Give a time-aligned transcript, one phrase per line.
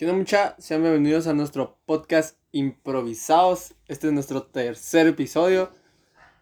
[0.00, 0.56] ¿Qué mucha?
[0.58, 3.74] Sean bienvenidos a nuestro podcast Improvisados.
[3.86, 5.70] Este es nuestro tercer episodio.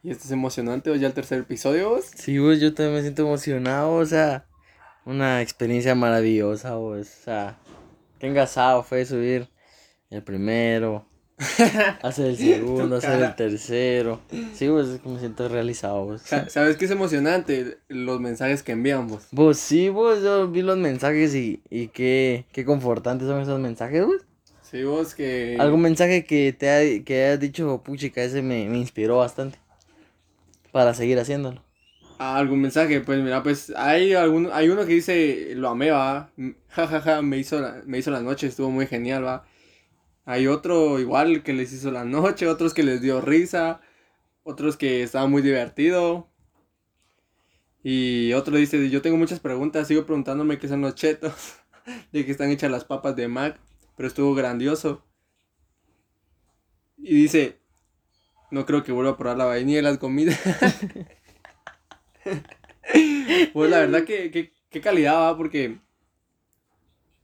[0.00, 2.05] Y este es emocionante, ¿o ya el tercer episodio, vos?
[2.15, 4.47] Sí, vos, yo también me siento emocionado, o sea,
[5.05, 7.58] una experiencia maravillosa, vos, o sea,
[8.21, 9.48] qué engasado fue subir
[10.09, 11.07] el primero,
[12.02, 14.21] hacer el segundo, hacer el tercero.
[14.54, 16.22] Sí, vos, es que me siento realizado, vos.
[16.22, 17.79] ¿Sabes qué es emocionante?
[17.89, 19.27] Los mensajes que envían vos.
[19.30, 24.04] Vos, sí, vos, yo vi los mensajes y, y qué, qué confortantes son esos mensajes,
[24.04, 24.22] vos.
[24.62, 25.57] Sí, vos que...
[25.61, 29.59] ¿Algún mensaje que te ha, que hayas dicho, puchica, ese me, me inspiró bastante
[30.73, 31.62] para seguir haciéndolo?
[32.19, 36.33] Ah, algún mensaje, pues mira, pues hay algún, hay uno que dice, lo amé, va,
[36.69, 39.47] ja, ja, ja, me hizo la, me hizo la noche, estuvo muy genial, va.
[40.29, 43.81] Hay otro igual que les hizo la noche, otros que les dio risa,
[44.45, 46.29] otros que estaba muy divertido.
[47.83, 51.57] Y otro dice, yo tengo muchas preguntas, sigo preguntándome qué son los chetos,
[52.13, 53.59] de qué están hechas las papas de Mac,
[53.97, 55.03] pero estuvo grandioso.
[56.99, 57.59] Y dice,
[58.51, 60.39] no creo que vuelva a probar la vainilla de las comidas.
[63.53, 65.79] Pues la verdad que, que- calidad va, porque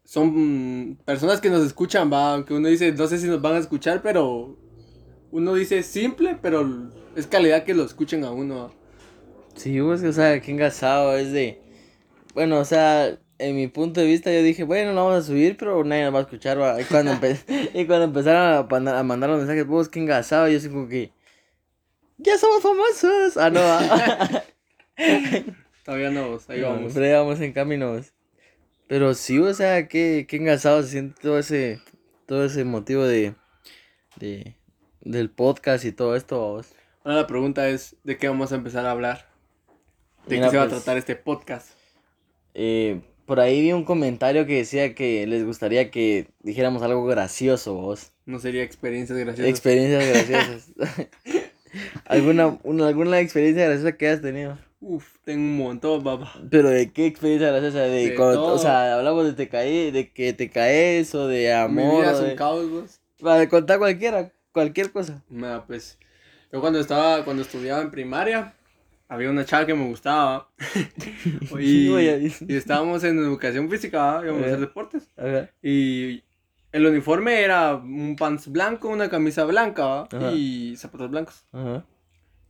[0.04, 3.58] son personas que nos escuchan, va, aunque uno dice, no sé si nos van a
[3.58, 4.56] escuchar, pero
[5.30, 8.64] uno dice simple, pero es calidad que lo escuchen a uno.
[8.64, 8.70] va.
[9.56, 11.60] Sí, pues, o sea, qué engasado es de...
[12.34, 15.56] Bueno, o sea, en mi punto de vista yo dije, bueno, lo vamos a subir,
[15.56, 16.80] pero nadie nos va a escuchar, va.
[16.80, 17.38] Y cuando, empe-
[17.74, 18.42] y cuando empezaron
[18.86, 21.12] a, a mandar los mensajes, vos, qué engasado, yo así como que...
[22.18, 23.36] Ya somos famosos.
[23.36, 24.44] Ah, no, va.
[25.84, 26.94] Todavía no, ahí vamos.
[26.94, 28.12] Ya vamos en caminos.
[28.86, 31.80] Pero sí, o sea, qué, qué engasado se siente todo ese,
[32.26, 33.34] todo ese motivo de,
[34.16, 34.54] de,
[35.00, 36.68] del podcast y todo esto, vos.
[37.02, 39.26] Ahora la pregunta es, ¿de qué vamos a empezar a hablar?
[40.26, 41.68] ¿De Mira, qué se va a pues, tratar este podcast?
[42.54, 47.74] Eh, por ahí vi un comentario que decía que les gustaría que dijéramos algo gracioso,
[47.74, 48.12] vos.
[48.26, 49.50] No sería experiencias graciosas.
[49.50, 50.72] Experiencias graciosas.
[52.04, 54.58] ¿Alguna, una, ¿Alguna experiencia graciosa que hayas tenido?
[54.86, 56.30] Uf, tengo un montón, papá.
[56.50, 60.12] Pero de qué experiencia graciosa, de, De cuando- o sea, hablamos de te caí, de
[60.12, 62.02] que te caes o de Mi amor.
[62.02, 63.00] vida de- caos, vos.
[63.18, 65.22] Para contar cualquiera, cualquier cosa.
[65.30, 65.98] Nada, pues.
[66.52, 68.52] Yo cuando estaba, cuando estudiaba en primaria,
[69.08, 70.50] había una chava que me gustaba.
[71.58, 75.10] y, estábamos en educación física, íbamos a hacer deportes.
[75.16, 75.48] Ajá.
[75.62, 76.22] Y
[76.72, 81.44] el uniforme era un pants blanco, una camisa blanca, y zapatos blancos.
[81.52, 81.84] Ajá.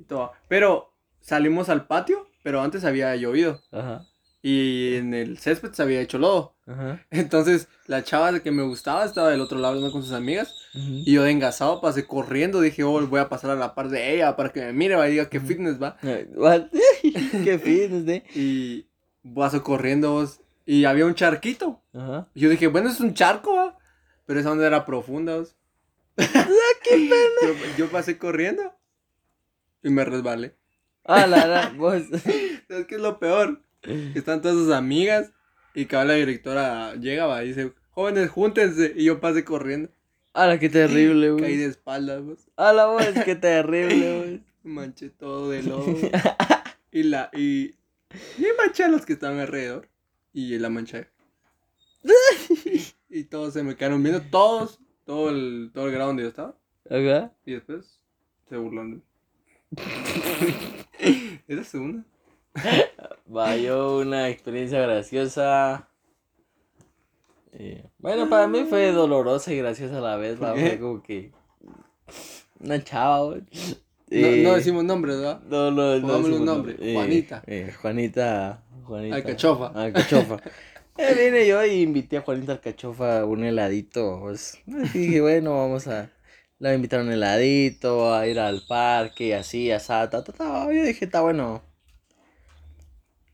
[0.01, 0.33] Y todo.
[0.49, 0.94] Pero
[1.25, 3.61] salimos al patio, pero antes había llovido.
[3.73, 4.07] Ajá.
[4.43, 6.55] Y en el césped se había hecho lodo.
[6.67, 7.01] Ajá.
[7.11, 10.55] Entonces, la chava que me gustaba estaba del otro lado hablando con sus amigas.
[10.75, 14.15] Y yo de engasado pasé corriendo, dije, oh, voy a pasar a la par de
[14.15, 15.47] ella para que me mire, va y diga qué Ujú.
[15.47, 15.97] fitness va.
[16.03, 18.23] Qué fitness, de.
[18.35, 18.87] Y
[19.35, 21.81] paso corriendo vos, y había un charquito.
[21.95, 22.29] Ajá.
[22.35, 23.79] Y yo dije, bueno, es un charco, va.
[24.27, 25.55] Pero esa onda era profunda, vos.
[26.19, 28.75] yo, yo pasé corriendo
[29.83, 30.55] y me resbalé.
[31.05, 32.03] Ah, la, la, vos.
[32.69, 33.61] ¿Sabes qué es lo peor?
[34.15, 35.33] Están todas sus amigas
[35.75, 38.93] y que la directora llega, va, y dice, jóvenes, júntense.
[38.97, 39.91] Y yo pasé corriendo.
[40.33, 41.57] Ah, la, qué terrible, Caí güey.
[41.59, 42.39] de espaldas, vos.
[42.57, 44.45] Ah, la voz, qué terrible, güey.
[44.63, 45.95] Manché todo de lodo.
[46.91, 47.75] y la, y,
[48.39, 49.89] y manché a los que estaban alrededor.
[50.33, 51.09] Y la manché.
[53.11, 56.57] y todos se me quedaron viendo, todos, todo el, todo el grado donde yo estaba.
[56.91, 57.33] Ajá.
[57.45, 58.01] Y después
[58.49, 59.05] se burlaron
[61.49, 62.05] es una.
[63.35, 65.89] Va, yo una experiencia graciosa.
[67.53, 71.03] Eh, bueno, para mí fue dolorosa y graciosa a la vez, va, ¿Por fue como
[71.03, 71.33] que
[72.61, 73.43] una chava, güey.
[74.11, 75.41] No, Eh, no decimos nombres, ¿verdad?
[75.45, 76.77] no, no, no un nombre, nombre.
[76.81, 77.43] Eh, Juanita.
[77.47, 79.17] eh, Juanita, Juanita.
[79.17, 79.67] Alcachofa.
[79.75, 80.41] Alcachofa.
[80.97, 84.21] Eh, vine yo y invité a Juanita Alcachofa a un heladito.
[84.21, 86.14] Pues, y dije, bueno, vamos a.
[86.59, 90.73] La invitaron a heladito, a ir al parque y así, así, ta, ta, ta.
[90.73, 91.63] Yo dije, está bueno.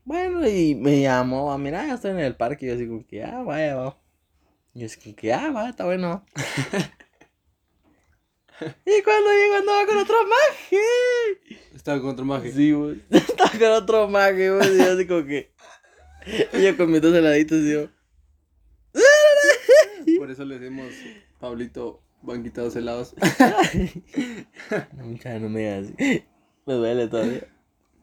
[0.03, 2.65] Bueno, y me llamó, a mira, ya estoy en el parque.
[2.65, 3.97] Y yo así como que, ah, vaya, va.
[4.73, 6.25] Y yo así como que, ah, va, está bueno.
[8.85, 10.77] y cuando llegó andaba con otro maje.
[11.75, 12.51] Estaba con otro maje.
[12.51, 13.01] Sí, güey.
[13.11, 14.75] Estaba con otro maje, güey.
[14.75, 15.53] Y yo así como que.
[16.53, 17.87] Y yo con mis dos heladitos, yo.
[20.17, 20.93] Por eso le decimos,
[21.39, 23.15] Pablito, banquita dos helados.
[24.93, 26.23] No, muchacha, no me digas así.
[26.65, 27.47] Me duele todavía.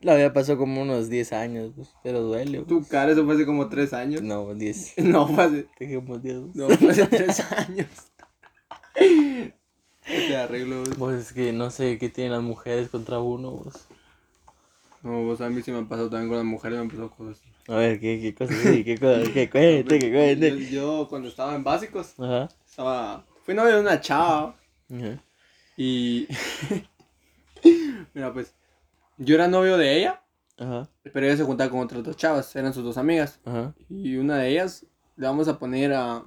[0.01, 2.59] La vida pasó como unos 10 años, pues, pero duele.
[2.63, 2.69] pues.
[2.69, 4.23] Tu cara, eso fue hace como tres años.
[4.23, 4.95] No, 10.
[4.99, 6.55] No, fue hace, Te como 10.
[6.55, 7.89] no, fue hace tres años.
[8.95, 10.81] Te arreglo.
[10.81, 10.91] vos.
[10.99, 13.87] Pues es que no sé qué tienen las mujeres contra uno, pues.
[15.03, 17.11] No, vos a mí sí me han pasado también con las mujeres, me han pasado
[17.11, 17.43] cosas.
[17.69, 18.53] A ver, ¿qué, qué cosa?
[18.55, 19.23] Sí, ¿Qué cosa?
[19.33, 19.99] ¿Qué cuente?
[19.99, 20.11] ¿Qué
[20.41, 20.71] Yo, cuente?
[20.71, 22.49] yo cuando estaba en básicos, Ajá.
[22.69, 23.25] estaba...
[23.49, 24.57] Fui novio de una chava
[25.75, 26.29] y...
[28.13, 28.55] Mira, pues,
[29.17, 30.23] yo era novio de ella,
[30.59, 30.87] Ajá.
[31.15, 33.41] pero ella se juntaba con otras dos chavas, eran sus dos amigas.
[33.47, 33.73] Ajá.
[33.89, 34.85] Y una de ellas
[35.17, 36.25] le vamos a poner a...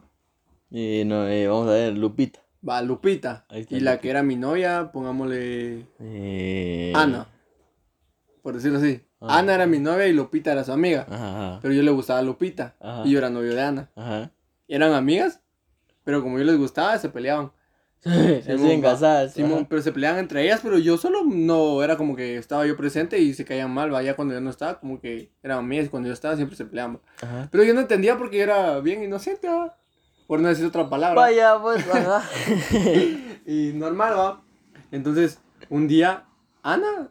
[0.71, 2.39] Y no, eh, vamos a ver, Lupita.
[2.67, 3.45] Va, Lupita.
[3.49, 6.91] Ahí está Y la que era mi novia, pongámosle Eh...
[6.95, 7.27] Ana.
[8.41, 8.99] Por decirlo así.
[9.19, 11.05] Ana era mi novia y Lupita era su amiga.
[11.07, 11.59] Ajá.
[11.61, 12.77] Pero yo le gustaba a Lupita.
[12.79, 13.03] Ajá.
[13.05, 13.91] Y yo era novio de Ana.
[13.95, 14.31] Ajá.
[14.67, 15.39] Eran amigas,
[16.03, 17.51] pero como yo les gustaba, se peleaban.
[18.03, 19.33] Estoy engasadas.
[19.33, 22.75] Simón, pero se peleaban entre ellas, pero yo solo no era como que estaba yo
[22.75, 26.07] presente y se caían mal, vaya cuando yo no estaba, como que eran y cuando
[26.07, 26.95] yo estaba siempre se peleaban.
[26.95, 26.99] va.
[27.21, 27.49] Ajá.
[27.51, 29.77] Pero yo no entendía porque era bien inocente, ¿va?
[30.31, 31.19] por no decir otra palabra.
[31.19, 32.23] Vaya, pues, ajá.
[33.45, 34.41] Y normal, va.
[34.89, 36.23] Entonces, un día,
[36.63, 37.09] Ana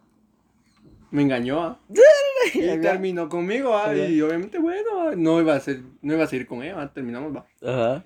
[1.11, 1.79] me engañó, ¿va?
[2.55, 3.95] Y terminó conmigo, ¿va?
[3.95, 5.17] Y obviamente, bueno, ¿va?
[5.17, 6.91] no iba a ser, no iba a seguir con ella, ¿va?
[6.95, 7.47] terminamos, va.
[7.63, 8.05] Ajá.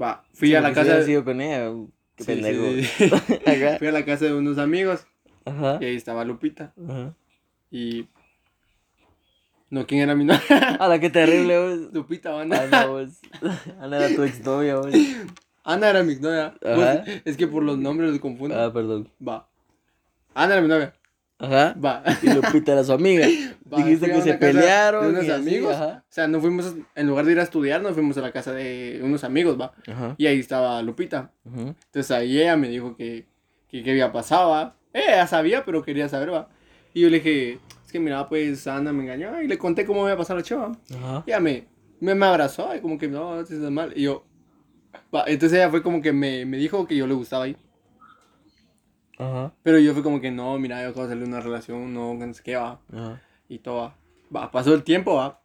[0.00, 1.04] Va, fui Sí, a la casa de...
[1.04, 1.72] sido con ella,
[2.16, 2.64] qué Sí, pendejo.
[2.96, 3.10] sí.
[3.78, 5.06] Fui a la casa de unos amigos
[5.44, 5.78] Ajá.
[5.80, 6.72] y ahí estaba Lupita.
[6.88, 7.14] Ajá.
[7.70, 8.06] Y.
[9.70, 10.40] No, ¿quién era mi novia?
[10.80, 11.92] Ala, qué terrible, vos.
[11.92, 12.42] Lupita, ¿va?
[12.42, 12.62] Ana.
[12.62, 13.10] Ana, vos.
[13.80, 14.94] Ana era tu exnovia, vos.
[15.64, 16.54] Ana era mi novia.
[16.64, 17.02] Ajá.
[17.04, 18.58] Pues, es que por los nombres los confundo.
[18.58, 19.10] Ah, perdón.
[19.26, 19.46] Va.
[20.34, 20.94] Ana era mi novia.
[21.38, 21.74] Ajá.
[21.82, 22.02] Va.
[22.22, 23.26] Y Lupita era su amiga.
[23.72, 25.04] Va, Dijiste que se pelearon.
[25.04, 25.74] De unos y así, amigos.
[25.74, 26.04] Ajá.
[26.08, 28.52] O sea, no fuimos, en lugar de ir a estudiar, nos fuimos a la casa
[28.52, 29.72] de unos amigos, va.
[29.86, 30.14] Ajá.
[30.18, 31.32] Y ahí estaba Lupita.
[31.44, 31.74] Ujú.
[31.84, 33.26] Entonces ahí ella me dijo que,
[33.68, 34.76] que qué había pasado, va.
[34.92, 36.48] Ella sabía, pero quería saber, va.
[36.94, 39.40] Y yo le dije, es que mira, pues Ana me engañó.
[39.42, 40.72] Y le conté cómo había pasado la chava.
[40.96, 41.24] Ajá.
[41.26, 41.68] Y ella me,
[42.00, 43.92] me, me abrazó y como que no, eso es mal.
[43.94, 44.24] Y yo,
[45.14, 47.56] va, entonces ella fue como que me, me dijo que yo le gustaba ahí.
[49.18, 49.52] Ajá.
[49.62, 52.14] Pero yo fue como que no, mira, yo acabo de salir de una relación, no,
[52.14, 52.80] no sé qué va.
[52.92, 53.20] Ajá.
[53.48, 53.96] Y todo va.
[54.34, 55.40] Va, pasó el tiempo, va.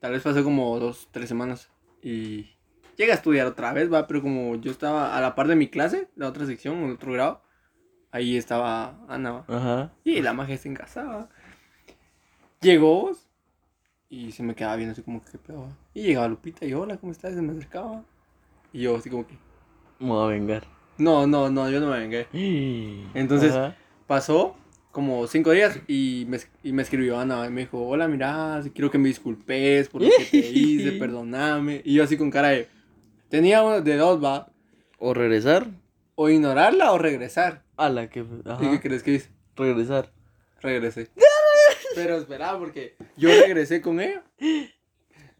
[0.00, 1.70] Tal vez pasó como dos, tres semanas.
[2.02, 2.50] Y
[2.96, 4.06] llegué a estudiar otra vez, va.
[4.06, 7.12] Pero como yo estaba a la par de mi clase, la otra sección, el otro
[7.12, 7.42] grado,
[8.12, 9.44] ahí estaba Ana, va.
[9.48, 9.92] Ajá.
[10.04, 11.28] Y la magia se engasaba.
[12.60, 13.10] Llegó
[14.08, 15.62] y se me quedaba viendo así como que qué pedo.
[15.62, 15.68] va?
[15.94, 17.32] Y llegaba Lupita y hola, ¿cómo estás?
[17.32, 18.04] Y se me acercaba.
[18.72, 19.36] Y yo así como que,
[19.98, 20.64] Me voy a vengar.
[20.98, 22.26] No, no, no, yo no me vengué.
[23.14, 23.76] Entonces- Ajá.
[24.06, 24.56] Pasó
[24.92, 28.90] como cinco días y me, y me escribió Ana y me dijo, hola, mira, quiero
[28.90, 31.82] que me disculpes por lo que te hice, perdoname.
[31.84, 32.68] Y yo así con cara de,
[33.28, 34.48] tenía una de dos, va,
[34.98, 35.66] O regresar.
[36.14, 37.62] o ignorarla o regresar.
[37.76, 38.20] A la que.
[38.20, 38.70] ¿Y Ajá.
[38.70, 39.28] qué crees que hice?
[39.56, 40.10] Regresar.
[40.62, 41.08] Regresé.
[41.94, 44.22] Pero espera, porque yo regresé con ella.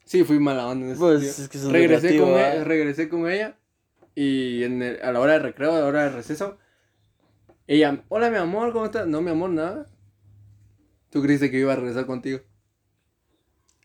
[0.05, 3.29] Sí, fui mala onda en ese Pues es que es regresé, con ella, regresé con
[3.29, 3.57] ella
[4.17, 6.59] y en el- a la hora de recreo, a la hora de receso,
[7.69, 9.07] ella, hola mi amor, ¿cómo estás?
[9.07, 9.87] No, mi amor, nada.
[11.11, 12.41] ¿Tú creíste que iba a regresar contigo?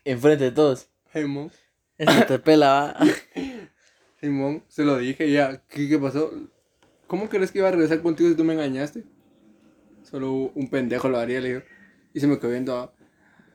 [0.04, 0.90] Enfrente de todos.
[1.14, 1.52] Simón,
[1.98, 2.96] Eso te pela.
[4.20, 6.32] Simón, se lo dije y ella, ¿qué, qué pasó?
[7.08, 9.04] ¿Cómo crees que iba a regresar contigo si tú me engañaste?
[10.04, 11.62] Solo un pendejo lo haría, le digo.
[12.14, 12.94] Y se me quedó viendo.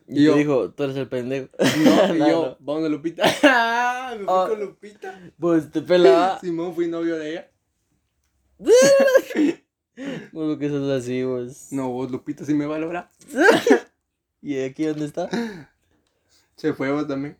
[0.08, 0.12] Ah.
[0.12, 1.48] Y, Y yo- dijo, tú eres el pendejo.
[1.58, 2.56] No, y No, yo, no.
[2.60, 3.24] vamos a Lupita.
[4.12, 4.46] me fui Oh.
[4.48, 5.32] con Lupita.
[5.38, 6.38] Pues te pela, va.
[6.40, 7.50] Simón, fui novio de ella.
[8.58, 9.62] Pues
[10.32, 11.68] porque sos así, vos.
[11.72, 13.10] No, vos, Lupita, sí me valora.
[14.42, 15.28] ¿Y aquí dónde está?
[16.56, 17.36] Se fue vos también.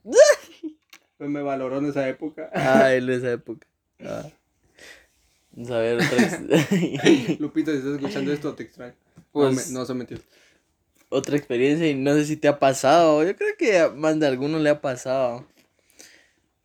[1.18, 2.50] Pues me valoró en esa época.
[2.54, 3.66] Ah, él en esa época.
[4.00, 4.26] Ah.
[5.52, 6.40] Vamos a ver otra,
[7.38, 8.94] Lupita, si estás escuchando esto, te extraño.
[9.32, 10.24] Pues- no, me- no, son mentiras.
[11.16, 13.24] Otra experiencia y no sé si te ha pasado.
[13.24, 15.46] Yo creo que más de alguno le ha pasado.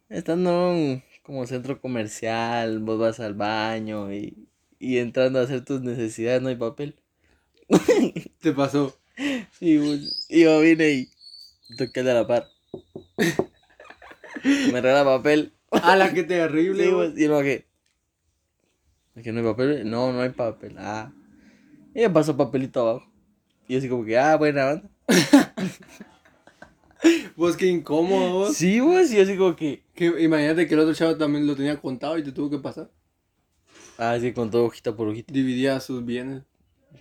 [0.09, 4.47] Estando en un como centro comercial, vos vas al baño y,
[4.79, 6.95] y entrando a hacer tus necesidades no hay papel.
[8.41, 8.97] Te pasó.
[9.57, 9.79] Sí,
[10.29, 11.09] y yo vine y
[11.77, 12.47] toqué de la par.
[14.43, 15.53] Me regala papel.
[15.69, 16.83] A la que terrible.
[16.83, 17.65] Sí, y luego que.
[19.15, 19.89] ¿Es que no hay papel?
[19.89, 20.75] No, no hay papel.
[20.77, 21.13] Ah.
[21.93, 23.10] Y me pasó papelito abajo.
[23.71, 24.89] Y así como que, ah, buena banda.
[27.37, 28.53] Vos qué incómodo vos.
[28.53, 29.85] Sí, vos, y así como que.
[29.95, 32.91] Que, imagínate que el otro chavo también lo tenía contado y te tuvo que pasar.
[33.97, 35.33] Ah, sí, con todo hojita por hojita.
[35.33, 36.43] Dividía sus bienes.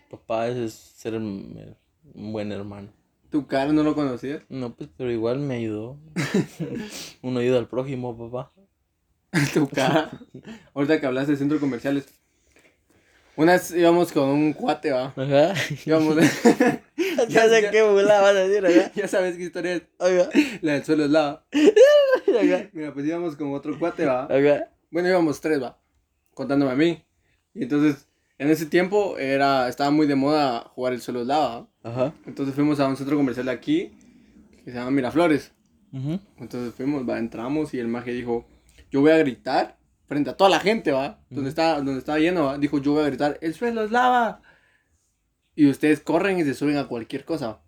[0.09, 1.75] Papá, eso es ser un
[2.15, 2.93] un buen hermano.
[3.31, 4.45] Tu cara no lo conocías.
[4.49, 5.99] No, pues, pero igual me ayudó.
[7.23, 8.53] Uno ayuda al prójimo, papá.
[9.55, 10.09] tu cara.
[10.73, 12.20] Ahorita que hablaste de centros comerciales.
[13.41, 15.15] Una vez íbamos con un cuate, va.
[15.17, 15.55] Ajá.
[15.87, 16.15] Íbamos.
[17.31, 18.93] ya sé qué bula vas a decir, acá.
[18.95, 19.83] ya sabes qué historia es.
[19.99, 20.29] Oiga.
[20.61, 21.47] La del suelo es lava.
[22.75, 24.25] Mira, pues íbamos con otro cuate, va.
[24.25, 24.71] Acá.
[24.91, 25.79] Bueno, íbamos tres, va.
[26.35, 27.03] Contándome a mí.
[27.55, 28.07] Y entonces,
[28.37, 31.61] en ese tiempo era, estaba muy de moda jugar el suelo es lava.
[31.61, 31.69] ¿va?
[31.83, 32.15] Ajá.
[32.27, 33.97] Entonces fuimos a un centro comercial de aquí.
[34.67, 35.51] que se llama Miraflores.
[35.95, 36.21] Ujú.
[36.37, 38.47] Entonces fuimos, va, entramos y el maje dijo,
[38.91, 39.80] yo voy a gritar
[40.11, 43.05] frente a toda la gente, va, donde está, donde estaba lleno, va, dijo, yo voy
[43.05, 44.43] a gritar, el suelo es lava.
[45.55, 47.61] Y ustedes corren y se suben a cualquier cosa.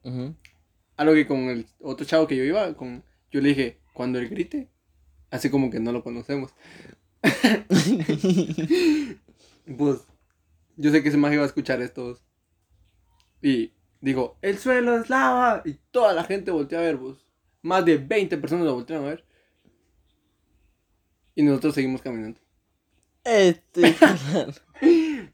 [0.97, 4.19] A lo que con el otro chavo que yo iba, con, yo le dije, cuando
[4.19, 4.73] él grite,
[5.31, 6.53] así como que no lo conocemos.
[9.79, 10.01] Pues,
[10.77, 12.19] yo sé que ese maje iba a escuchar esto.
[13.41, 15.63] Y dijo, el suelo es lava.
[15.65, 17.19] Y toda la gente volteó a ver, pues.
[17.63, 19.25] Más de 20 personas lo voltearon a ver.
[21.35, 22.41] Y nosotros seguimos caminando.
[23.25, 23.95] Este.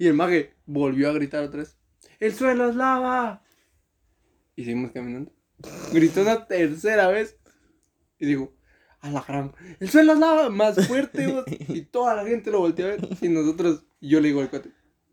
[0.01, 1.77] Y el maje volvió a gritar otra vez.
[2.21, 3.43] ¡El suelo es lava!
[4.55, 5.33] Y seguimos caminando.
[5.93, 7.37] Gritó una tercera vez.
[8.19, 8.55] Y dijo,
[9.01, 11.27] a la gran, el suelo es lava, más fuerte.
[11.29, 11.45] vos".
[11.69, 13.09] Y toda la gente lo volteó a ver.
[13.23, 14.71] Y nosotros, yo le digo al cuate,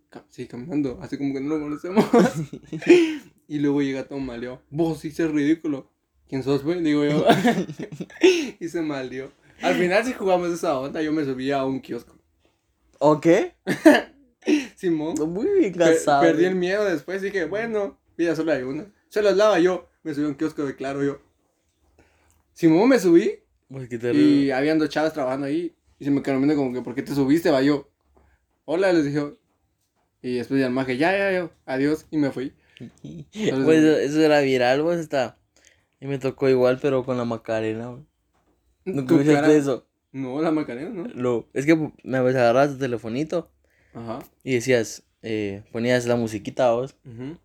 [0.10, 2.06] "Ca- sigue caminando, así como que no lo conocemos.
[3.48, 4.62] y luego llega todo maleado.
[4.70, 5.92] Vos hice ridículo.
[6.28, 6.82] ¿Quién sos, güey?
[6.84, 7.26] Digo yo.
[8.60, 9.32] y se maleó.
[9.62, 12.16] Al final, si jugamos esa onda, yo me subí a un kiosco.
[13.00, 13.56] ¿O qué?
[14.76, 15.16] Simón.
[15.32, 16.22] Muy bien Per- casado.
[16.22, 18.86] perdí el miedo después, dije, bueno, vida solo hay una.
[19.10, 21.20] Se los lava yo, me subí a un kiosco de claro yo.
[22.54, 26.22] Simón me subí Pues que te y habían dos chavas trabajando ahí y se me
[26.22, 27.52] quedaron viendo como que, ¿por qué te subiste?
[27.52, 27.90] Va yo,
[28.66, 29.34] hola, les dije.
[30.22, 32.54] Y después ya el maje, ya, ya, yo, adiós, y me fui.
[33.32, 35.38] Pues eso, eso era viral, pues está.
[36.00, 38.04] Y me tocó igual, pero con la Macarena, güey.
[38.86, 39.86] ¿Nunca cara- eso?
[40.12, 41.04] No, la Macarena, ¿no?
[41.14, 43.52] Lo, es que me agarrabas tu telefonito
[43.94, 44.20] Ajá.
[44.44, 47.38] y decías, eh, ponías la musiquita vos ujú.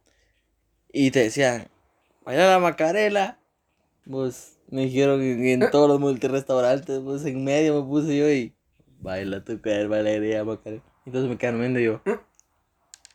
[0.92, 1.66] y te decían,
[2.24, 3.38] baila la Macarena.
[4.08, 8.54] Pues me dijeron que en todos los multirestaurantes, pues en medio me puse yo y
[9.00, 10.82] baila tu cuerpo, alegría, Macarena.
[11.06, 12.00] Entonces me quedaron viendo yo.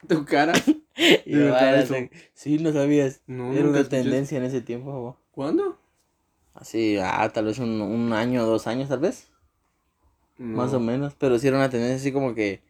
[0.07, 0.53] Tu cara.
[0.97, 1.85] Y ¿De yo, baila,
[2.33, 3.21] sí, no sabías.
[3.27, 5.15] No, Era una tendencia en ese tiempo, vos.
[5.31, 5.77] ¿Cuándo?
[6.55, 9.27] Así, ah, tal vez un, un año, dos años, tal vez.
[10.37, 10.77] Más No.
[10.77, 11.13] o menos.
[11.15, 12.61] Pero sí era una tendencia así como que.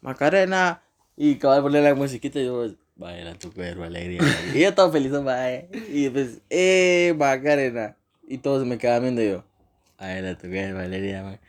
[0.00, 0.82] Macarena.
[1.16, 4.20] Y acababa de poner la musiquita y yo, baila tu cuerpo, alegría.
[4.54, 5.68] y yo todo feliz, bye.
[5.90, 7.96] Y pues, eh, Macarena.
[8.28, 9.44] Y todos me quedaban viendo y yo,
[9.98, 11.40] baila tu cuerpo, alegría, man.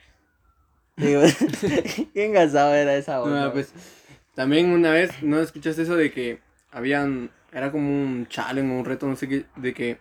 [0.95, 1.21] Digo,
[2.13, 3.51] qué engasado era esa No, onda.
[3.51, 3.73] pues,
[4.35, 6.39] también una vez, ¿no escuchaste eso de que
[6.71, 9.99] habían, era como un challenge o un reto, no sé qué, de que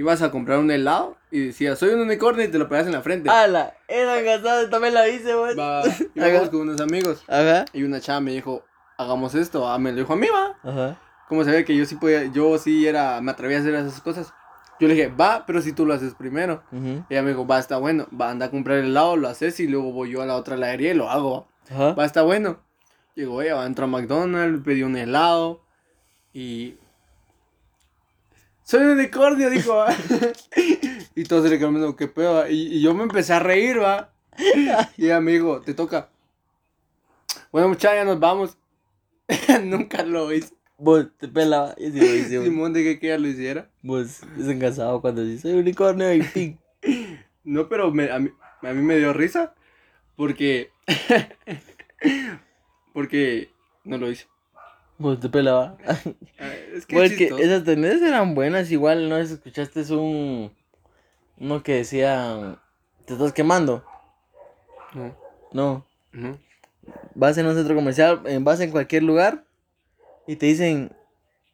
[0.00, 2.92] ibas a comprar un helado y decías, soy un unicornio y te lo pegas en
[2.92, 3.28] la frente.
[3.28, 3.74] ¡Hala!
[3.86, 5.54] Era engasado, también la hice, güey.
[5.54, 5.82] Va,
[6.14, 7.66] íbamos con unos amigos Ajá.
[7.74, 8.64] y una chava me dijo,
[8.96, 10.56] hagamos esto, ah, me lo dijo a mí, va.
[10.62, 10.98] Ajá.
[11.28, 14.32] Como sabía que yo sí podía, yo sí era, me atrevía a hacer esas cosas.
[14.80, 16.62] Yo le dije, va, pero si tú lo haces primero.
[16.72, 17.04] Ujú.
[17.10, 19.66] Ella me dijo, va, está bueno, va, anda a comprar el helado, lo haces y
[19.66, 21.74] luego voy yo a la otra heladería y lo hago, va.
[21.74, 21.92] Ajá.
[21.92, 22.58] Va, está bueno.
[23.14, 25.60] Llegó ella, va, entró a McDonald's, pidió un helado
[26.32, 26.78] y...
[28.70, 29.92] Soy un unicornio, dijo, va.
[31.16, 32.48] y todos se le quedaron qué pedo, va?
[32.48, 34.12] y, y yo me empecé a reír, va.
[34.96, 36.08] y dijo, te toca.
[37.50, 38.56] Bueno, muchachos, ya nos vamos.
[39.64, 40.54] Nunca lo hice.
[40.78, 41.74] Vos te pelaba.
[41.78, 42.48] Y sí, lo hice, güey.
[42.48, 43.68] Simón de que ella lo hiciera.
[43.82, 46.54] Vos es engasado cuando dice soy unicornio y ping.
[47.42, 48.30] No, pero me- a, mí,
[48.62, 49.52] a mí me dio risa
[50.14, 50.70] porque...
[52.92, 53.50] porque
[53.82, 54.28] no lo hice.
[55.00, 55.78] Vos te pelaba.
[56.38, 58.70] Ah, Es que Porque esas tendencias eran buenas.
[58.70, 59.16] Igual, ¿no?
[59.16, 60.52] Escuchaste un.
[61.38, 62.58] Uno que decía.
[63.06, 63.82] Te estás quemando.
[64.94, 65.16] No,
[65.52, 65.86] No.
[66.12, 66.38] no.
[67.14, 69.44] Vas en un centro comercial, vas en cualquier lugar
[70.26, 70.92] y te dicen,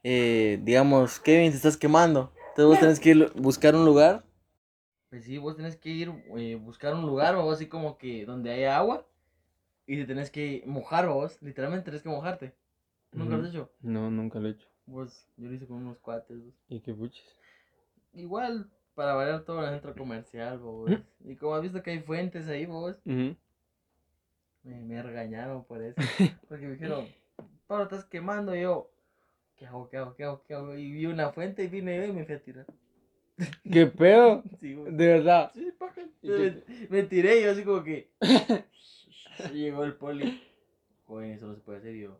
[0.03, 2.33] eh, digamos, Kevin, te estás quemando.
[2.51, 4.25] Entonces vos tenés que ir buscar un lugar.
[5.11, 8.51] Pues sí, vos tenés que ir eh, buscar un lugar o así como que donde
[8.51, 9.07] haya agua
[9.87, 11.39] y te tenés que mojar vos.
[11.43, 12.53] Literalmente tenés que mojarte.
[13.17, 13.57] ¿Nunca lo has Ujú.
[13.59, 13.71] hecho?
[13.81, 14.69] No, nunca lo he hecho.
[14.87, 16.45] Vos, yo lo hice con unos cuates.
[16.45, 16.55] vos.
[16.69, 17.25] ¿Y qué puches?
[18.13, 20.91] Igual, para variar todo el centro comercial, vos.
[21.25, 23.35] Y como has visto que hay fuentes ahí, vos, me,
[24.63, 25.97] me regañaron por eso.
[26.49, 27.07] Porque me dijeron,
[27.67, 28.55] Pablo, estás quemando.
[28.55, 28.91] Y yo,
[29.57, 30.75] ¿qué hago, qué hago, qué hago, qué hago?
[30.75, 32.67] Y vi una fuente y vine yo y me fui a tirar.
[33.73, 34.43] ¿Qué pedo?
[34.61, 34.75] Sí.
[34.75, 35.51] De verdad.
[35.55, 36.01] Sí, paja.
[36.23, 38.11] ¿Y Me, me tiré y yo así como que...
[39.53, 40.41] llegó el poli.
[41.07, 41.95] Joder, eso no se puede hacer.
[41.95, 42.19] Y yo,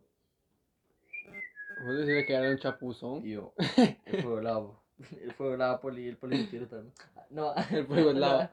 [1.83, 3.25] Vos decirle que era un chapuzón.
[3.25, 3.53] y yo,
[4.05, 4.79] el fuego lava.
[5.21, 6.93] El fuego lava, poli, el poli me tiró también.
[7.29, 8.51] No, El fuego lava.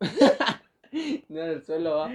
[1.28, 2.10] No en el suelo, va.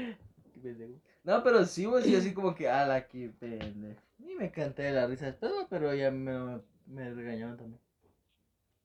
[1.25, 4.01] No, pero sí, vos, y así como que, ala, qué pendejo.
[4.19, 5.67] Y me canté de la risa ¿no?
[5.69, 7.81] pero ya me, me regañaron también.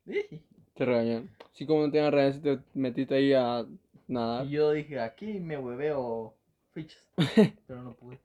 [0.04, 0.42] Dije.
[0.74, 1.30] Te regañan.
[1.52, 3.64] Sí, como no te iban a regañar si te metiste ahí a
[4.08, 4.46] nadar.
[4.46, 6.34] Y yo dije, aquí me hueveo
[6.72, 7.06] fichas,
[7.68, 8.18] pero no pude.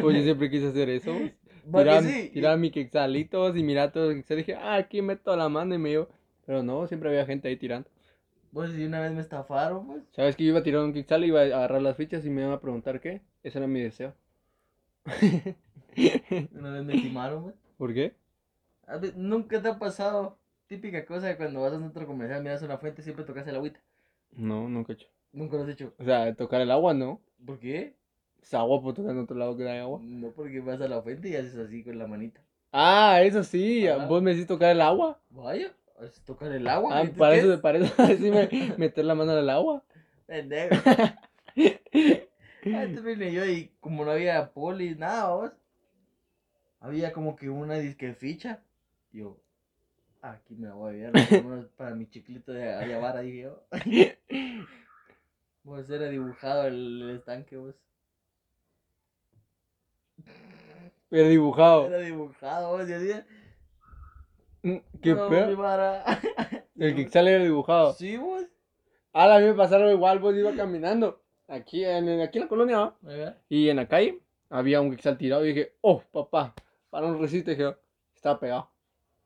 [0.00, 1.12] Pues yo siempre quise hacer eso.
[1.72, 4.46] Tirar, sí, tirar mis quexalitos y mirar todos los quexales.
[4.46, 6.08] Dije, ah, aquí meto la mano y me digo,
[6.46, 7.88] Pero no, siempre había gente ahí tirando.
[8.52, 10.02] Pues si una vez me estafaron, pues.
[10.12, 12.30] ¿Sabes que yo iba a tirar un quetzal y iba a agarrar las fichas y
[12.30, 13.20] me iban a preguntar qué?
[13.42, 14.14] Ese era mi deseo.
[16.52, 17.54] Una vez me timaron, pues.
[17.76, 18.14] ¿Por qué?
[18.86, 20.38] A ver, ¿Nunca te ha pasado?
[20.68, 23.56] Típica cosa de cuando vas a un centro comercial, miras una fuente, siempre tocas el
[23.56, 23.80] agüita.
[24.32, 25.08] No, nunca he hecho.
[25.32, 25.94] Nunca lo has hecho.
[25.98, 27.20] O sea, tocar el agua, ¿no?
[27.44, 27.94] ¿Por qué?
[28.46, 29.98] Es agua, pues tocar en otro lado que no hay agua.
[30.00, 32.40] No, porque vas a la fuente y haces así con la manita.
[32.70, 34.06] Ah, eso sí, Ajá.
[34.06, 35.18] vos me decís tocar el agua.
[35.30, 36.96] Vaya, es tocar el agua.
[36.96, 37.60] Ah, ¿qué- para eso, es?
[37.60, 39.82] para eso decime meter la mano en el agua.
[40.26, 40.76] Pendejo.
[41.56, 45.52] Antes vine yo y como no había poli, nada, vos.
[46.78, 48.62] Había como que una disque ficha.
[49.10, 49.38] Yo,
[50.22, 51.12] aquí me voy a ver
[51.76, 53.64] para mi chiclito de Ayavara, dije yo.
[55.64, 57.74] Vos era dibujado el, el estanque, vos.
[61.08, 61.86] Pero dibujado.
[61.86, 62.88] Era dibujado, vos.
[62.88, 63.10] Y así.
[64.62, 66.04] Mm, ¿Qué no, pedo?
[66.76, 67.92] El quetzal era dibujado.
[67.94, 68.44] Sí, vos.
[69.12, 71.22] Ah, a mí me pasaron igual, vos iba caminando.
[71.48, 72.94] Aquí en, en- aquí en la colonia.
[73.00, 73.38] ¿verdad?
[73.48, 76.54] Y en la calle había un quetzal tirado y dije, oh, papá,
[76.90, 77.74] para un resiste, dije,
[78.14, 78.68] estaba pegado.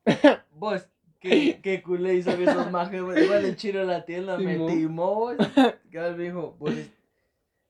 [0.53, 0.87] Vos,
[1.19, 3.01] qué, qué culé hizo que esos majes.
[3.01, 4.69] Igual el chino en la tienda me Simón.
[4.73, 5.37] timó, vos.
[5.91, 6.73] Que me dijo, vos,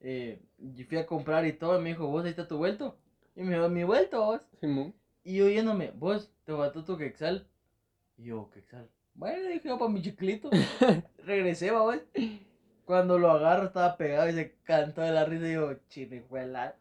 [0.01, 2.97] eh, yo fui a comprar y todo, y me dijo, vos, ahí está tu vuelto.
[3.35, 4.41] Y me dijo, mi vuelto, vos.
[4.59, 4.93] Simón.
[5.23, 7.47] Y yo yéndome, vos, te faltó tu quexal.
[8.17, 8.89] Y yo, quexal.
[9.13, 10.49] Bueno, dije yo para mi chiclito.
[11.25, 11.99] Regresé, va, vos.
[12.85, 16.75] Cuando lo agarro estaba pegado y se cantó de la risa y yo, chinijuela.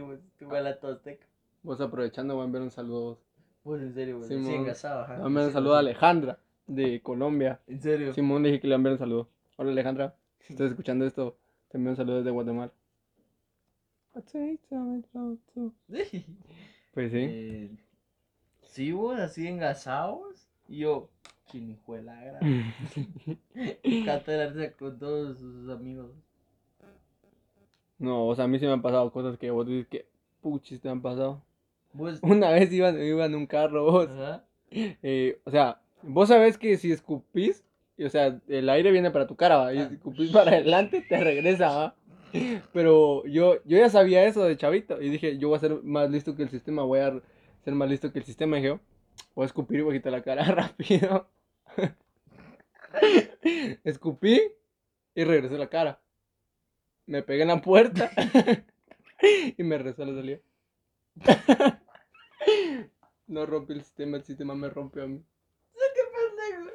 [0.00, 1.26] vos, tu la tosteca.
[1.62, 3.12] Vos aprovechando, voy a enviar un saludo.
[3.12, 3.16] a
[3.64, 3.80] vos.
[3.80, 4.26] En serio, vos.
[4.26, 4.46] Simón.
[4.46, 5.14] Sí, engasado, ajá.
[5.14, 5.78] Voy a enviar un saludo a.
[5.78, 7.60] Alejandra, de Colombia.
[7.66, 8.12] En serio.
[8.12, 9.28] Simón dije que le enviara un saludo.
[9.56, 11.38] Hola Alejandra, si estás escuchando esto,
[11.68, 12.72] te envío un saludo desde Guatemala.
[16.94, 17.18] Pues sí.
[17.20, 17.70] Eh,
[18.64, 20.46] sí, vos, así engasados.
[20.68, 21.08] Y yo,
[21.46, 22.40] chinijuela, gra.
[24.04, 26.10] Canta de la con todos sus amigos.
[27.98, 30.06] No, o sea, a mí sí me han pasado cosas que vos dices que
[30.42, 31.40] puchis te han pasado.
[31.94, 34.08] Vos, Una vez iba, iba en un carro vos.
[34.70, 37.64] eh, o sea, vos sabés que si escupís,
[37.96, 39.72] y, o sea, el aire viene para tu cara, ¿va?
[39.74, 39.88] y Ah.
[39.92, 41.94] escupís para adelante, te regresa, ¿va?
[42.72, 46.10] Pero yo, yo ya sabía eso de chavito y dije, yo voy a ser más
[46.10, 47.20] listo que el sistema, voy a
[47.64, 48.58] ser más listo que el sistema.
[48.58, 48.80] Y dije,
[49.34, 51.28] voy a escupir y voy a quitar la cara rápido.
[53.84, 54.40] Escupí
[55.14, 56.00] y regresé la cara.
[57.06, 58.10] Me pegué en la puerta
[59.56, 60.38] y me rezó la salida.
[63.26, 65.22] No rompí el sistema, el sistema me rompió a mí.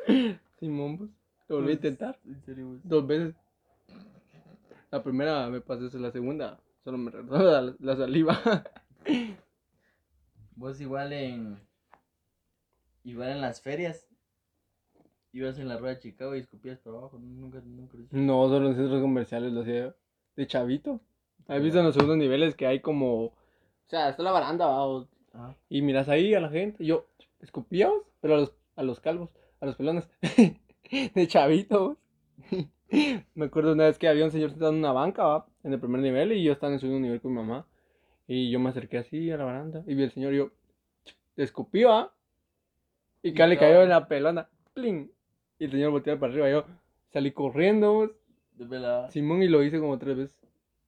[0.07, 0.39] Pendejo.
[0.59, 1.09] Simón, pues,
[1.47, 2.79] lo volví a intentar En serio, vos.
[2.83, 3.35] dos veces.
[4.91, 8.39] La primera me pasó eso, la segunda solo me regresó la, la saliva.
[10.55, 11.59] Vos igual en.
[13.03, 14.07] Igual en las ferias.
[15.33, 17.19] Ibas en la rueda de Chicago y escupías para abajo.
[17.19, 17.97] Nunca, nunca.
[18.11, 19.95] No, solo en centros comerciales lo hacía
[20.35, 20.99] de chavito.
[21.47, 23.25] ¿Has visto en los segundos niveles que hay como...
[23.25, 23.33] O
[23.87, 24.85] sea, está la baranda, ¿va?
[24.85, 25.55] O- Ajá.
[25.69, 26.83] Y miras ahí a la gente.
[26.83, 27.05] Yo
[27.39, 29.29] escupíamos, pero a los, a los calvos,
[29.61, 30.09] a los pelones.
[30.91, 31.97] de chavito.
[33.35, 35.45] Me acuerdo una vez que había un señor sentado en una banca, ¿va?
[35.63, 37.65] En el primer nivel y yo estaba en el segundo nivel con mi mamá.
[38.27, 40.51] Y yo me acerqué así a la baranda y vi al señor y yo
[41.35, 42.13] le escupí, ¿va?
[43.21, 44.49] Y Y acá le cayó en la pelona.
[44.73, 45.11] ¡Pling!
[45.59, 46.49] Y el señor volteó para arriba.
[46.49, 46.65] Yo
[47.11, 48.11] salí corriendo,
[48.53, 49.07] De.
[49.11, 50.37] Simón y lo hice como tres veces.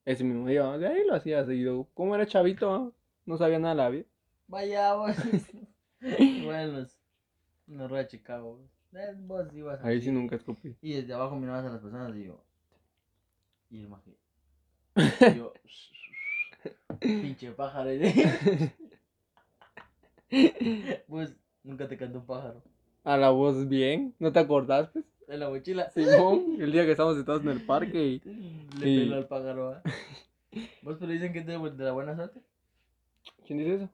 [0.04, 0.78] Ese mismo día, ¿va?
[0.78, 1.86] de ahí lo hacía seguido.
[1.94, 2.90] Como era chavito, ¿va?
[3.26, 4.04] no sabía nada de la vida.
[4.48, 4.94] Vaya,
[6.66, 6.96] los.
[7.68, 8.56] En la rueda de Chicago.
[8.56, 8.79] vos.
[8.92, 10.76] Eh, Vos ibas Ahí sí nunca escupí.
[10.82, 12.42] Y desde abajo mirabas a las personas y yo.
[13.70, 14.16] Y el maje.
[15.34, 15.52] Y yo.
[17.00, 17.90] Pinche pájaro.
[21.08, 22.62] Pues nunca te cantó un pájaro.
[23.04, 25.04] A la voz bien, ¿no te acordás, pues?
[25.26, 25.90] En la mochila.
[25.90, 28.18] Simón, el día que estábamos sentados en el parque y...
[28.78, 28.98] Le Sí.
[29.00, 29.70] peló al pájaro.
[29.70, 29.82] ¿ah?
[30.82, 32.40] ¿Vos pero dicen que es de, de la buena suerte?
[33.46, 33.88] ¿Quién dice eso?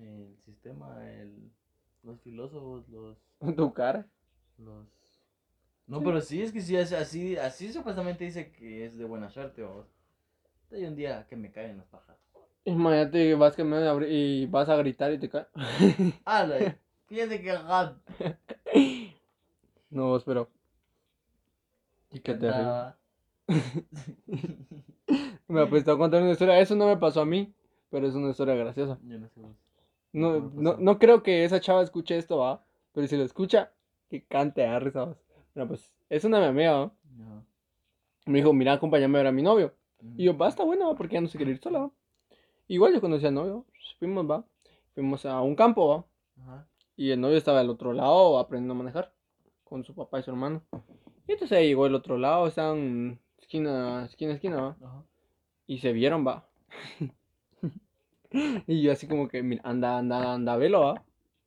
[0.00, 1.50] El sistema, el,
[2.02, 3.16] los filósofos, los,
[3.56, 4.04] Tu cara.
[4.58, 4.86] los...
[5.86, 9.30] No, pero sí, es que sí, es así, así supuestamente dice que es de buena
[9.30, 9.86] suerte, vos.
[10.72, 12.20] Hay un día que me caen los pájaros.
[12.64, 15.46] Imagínate que vas caminando y abri- y vas a gritar y te cae.
[16.26, 16.76] ¡Hala!
[17.08, 17.56] Fíjate que.
[19.90, 20.48] No, vos, pero...
[22.12, 22.94] Y qué terrible.
[25.48, 26.58] Me ha puesto a contar una historia.
[26.60, 27.52] Eso no me pasó a mí,
[27.90, 28.98] pero es una historia graciosa.
[29.02, 29.40] Yo no sé.
[30.12, 32.62] No, ¿Qué me no, no creo que esa chava escuche esto, ¿va?
[32.98, 33.70] Pero si lo escucha,
[34.10, 35.16] que cante a risa, ¿va?
[35.54, 36.92] Bueno, pues, es una mi amiga, ¿va?
[37.16, 37.46] No.
[38.26, 39.72] Me dijo, mira, acompáñame a ver a mi novio.
[40.16, 41.90] Y yo, basta, bueno, porque ya no se quiere ir sola, ¿va?
[42.66, 43.64] Igual yo conocí al novio,
[44.00, 44.44] fuimos, va.
[44.94, 46.42] Fuimos a un campo, va.
[46.42, 46.68] Ajá.
[46.96, 49.12] y el novio estaba al otro lado aprendiendo a manejar
[49.62, 50.64] con su papá y su hermano.
[51.28, 54.76] Y entonces ahí llegó el otro lado, estaban esquina, esquina, esquina, ¿va?
[54.82, 55.04] Ajá.
[55.68, 56.48] Y se vieron, va.
[58.66, 61.04] y yo así como que, mira, anda, anda, anda, velo, va.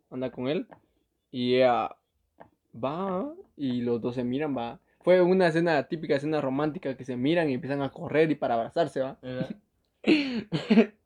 [0.09, 0.65] Anda con él.
[1.31, 1.95] Y ella
[2.75, 4.79] va, y los dos se miran, va.
[5.01, 8.55] Fue una escena, típica escena romántica que se miran y empiezan a correr y para
[8.55, 9.17] abrazarse, va.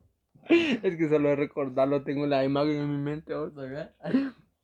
[0.47, 3.33] Es que solo de recordarlo tengo la imagen en mi mente.
[3.33, 3.93] ¿Verdad?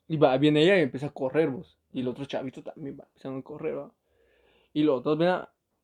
[0.07, 1.77] Y va, viene ella y empieza a correr, vos.
[1.91, 3.91] Y el otro chavito también va empezando a correr, va.
[4.73, 5.41] Y los dos, ven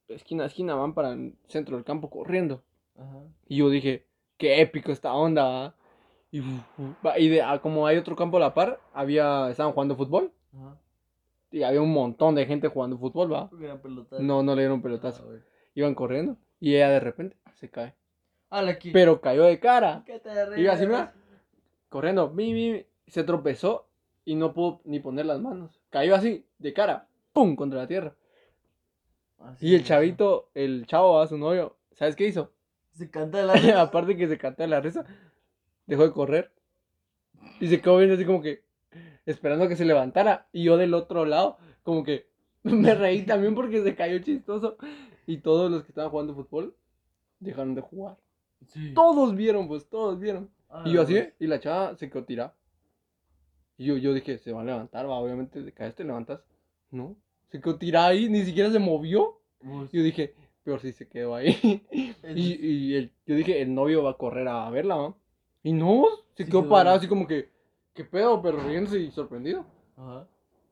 [0.07, 2.63] esquina a esquina, van para el centro del campo corriendo.
[2.95, 3.23] Ajá.
[3.47, 4.05] Y yo dije,
[4.37, 5.75] qué épico esta onda, ¿va?
[6.31, 6.41] Y,
[7.17, 10.31] y de, ah, como hay otro campo a la par, había, estaban jugando fútbol.
[10.53, 10.77] Ajá.
[11.51, 13.49] Y había un montón de gente jugando fútbol, ¿va?
[14.19, 15.25] No, no le dieron Ah, pelotazo.
[15.25, 15.39] güey.
[15.75, 16.37] Iban corriendo.
[16.59, 17.95] Y ella de repente se cae.
[18.49, 18.91] Aquí.
[18.91, 20.03] Pero cayó de cara.
[20.57, 21.13] Iba así, mira.
[21.89, 22.29] Corriendo.
[22.31, 23.87] Mi, mi, se tropezó
[24.25, 25.79] y no pudo ni poner las manos.
[25.89, 27.07] Cayó así, de cara.
[27.31, 27.55] ¡Pum!
[27.55, 28.13] Contra la tierra.
[29.39, 32.51] Así Y el chavito, el chavo, a su novio, ¿sabes qué hizo?
[32.91, 33.53] Se canta la.
[33.81, 35.05] Aparte que se cantó de la risa,
[35.87, 36.51] dejó de correr.
[37.59, 38.63] Y se quedó viendo así como que
[39.25, 40.47] esperando que se levantara.
[40.51, 42.27] Y yo del otro lado, como que
[42.63, 44.77] me reí también porque se cayó chistoso.
[45.25, 46.75] Y todos los que estaban jugando fútbol
[47.39, 48.17] dejaron de jugar.
[48.67, 48.93] Sí.
[48.93, 50.49] Todos vieron, pues, todos vieron.
[50.69, 51.15] Ah, Y yo así.
[51.17, 51.33] ¿eh?
[51.39, 52.53] y la chava se quedó tirada.
[53.77, 56.41] Y yo, yo dije, se va a levantar, va, obviamente te caes, te levantas.
[56.89, 57.15] No,
[57.49, 59.39] se quedó tirada ahí, ni siquiera se movió.
[59.61, 61.83] Vos- Yo dije, peor si se quedó ahí.
[62.35, 65.17] Y, y el- yo dije, el novio va a correr a verla, ¿no?
[65.67, 67.51] Y no, se Sí quedó quedó parado así como que,
[67.93, 68.41] ¿qué pedo?
[68.41, 69.65] Pero riéndose y sorprendido.
[69.97, 70.25] Ajá.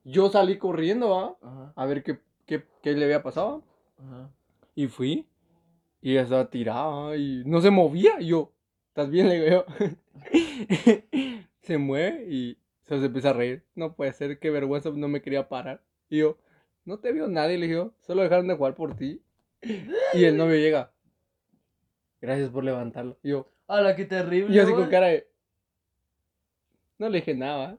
[0.06, 1.38] Yo salí corriendo.
[1.42, 1.74] Ajá.
[1.76, 3.62] A ver qué, qué, qué le había pasado.
[3.98, 4.32] Ajá.
[4.74, 5.28] Y fui.
[6.00, 7.18] Y ella estaba tirada ¿va?
[7.18, 8.22] y no se movía.
[8.22, 8.54] Y yo,
[8.88, 9.28] ¿estás bien?
[9.28, 9.66] Le digo
[11.60, 13.66] se mueve y se, se empieza a reír.
[13.76, 15.84] No puede ser, qué vergüenza, no me quería parar.
[16.08, 16.38] Y yo,
[16.86, 19.22] no te vio nadie, le digo, solo dejaron de jugar por ti.
[20.14, 20.94] Y el novio llega.
[22.22, 23.18] Gracias por levantarlo.
[23.22, 24.54] Y yo, Ala, qué terrible.
[24.54, 25.28] y yo así con cara de.
[26.98, 27.78] No le dije nada.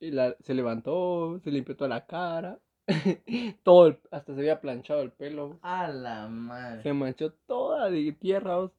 [0.00, 2.58] Y la, se levantó, se limpió toda la cara.
[3.64, 5.58] Todo, el- hasta se había planchado el pelo.
[5.62, 6.82] A la madre.
[6.82, 8.56] Se manchó toda de tierra.
[8.56, 8.72] vos.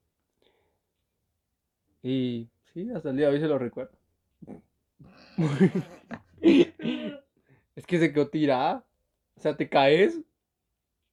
[2.02, 3.92] Y sí, hasta el día de hoy se lo recuerdo.
[6.40, 8.84] es que se quedó tirada.
[9.36, 10.20] O sea, te caes,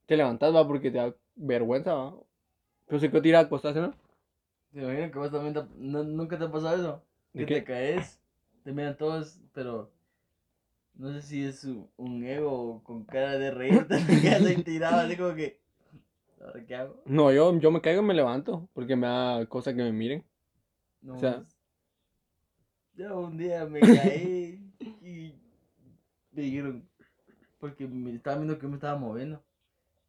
[0.05, 2.15] te levantas, va, porque te da vergüenza, va.
[2.87, 3.93] Pero se quedó tirada acostada, ¿no?
[4.71, 7.03] Te imagino que vos también te- no- nunca te ha pasado eso.
[7.33, 8.19] ¿De Que te caes,
[8.63, 9.91] te miran todos, pero
[10.95, 15.15] no sé si es un, ego con cara de reír, te quedas ahí tirado así
[15.15, 15.59] como que.
[16.41, 17.01] ¿Ahora qué hago?
[17.05, 20.23] No, yo, yo me caigo y me levanto, porque me da cosa que me miren.
[21.01, 21.45] No, O sea-
[22.93, 25.33] yo un día me caí y
[26.31, 26.89] me dijeron,
[27.59, 29.43] porque me estaba viendo que me estaba moviendo,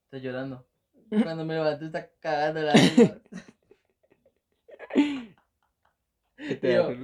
[0.04, 0.66] está llorando.
[1.10, 2.72] Cuando me levanté está cagando la
[6.60, 6.96] te Yo- da.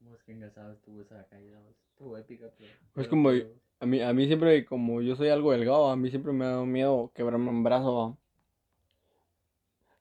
[0.00, 1.60] Vos que engasado estuvo esa caída,
[1.92, 2.70] estuvo épica, pero...
[2.70, 3.48] Es pero- como- pero-
[3.82, 6.48] A mí, a mí siempre, como yo soy algo delgado, a mí siempre me ha
[6.50, 8.16] dado miedo quebrarme un brazo, va.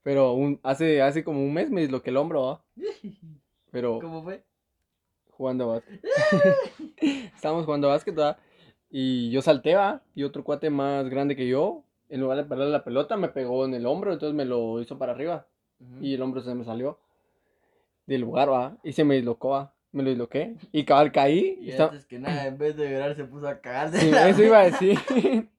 [0.04, 2.62] Pero un, hace, hace como un mes me disloqué el hombro, va.
[3.72, 4.44] Pero ¿Cómo fue?
[5.32, 6.02] jugando básquet.
[7.36, 8.38] Estábamos jugando básquet, va.
[8.90, 10.02] Y yo salté, va.
[10.16, 13.64] Y otro cuate más grande que yo, en lugar de pegarle la pelota, me pegó
[13.66, 15.48] en el hombro, entonces me lo hizo para arriba.
[15.80, 16.04] Ujú.
[16.04, 17.00] Y el hombro se me salió
[18.10, 18.78] del lugar, va.
[18.84, 19.74] Y se me dislocó, va.
[19.92, 20.56] Me lo disloqué.
[20.72, 21.58] Y cabal caí.
[21.62, 24.00] Y y estaba- antes que nada, en vez de llorar, se puso a cagar de
[24.00, 25.00] Sí, eso iba a decir.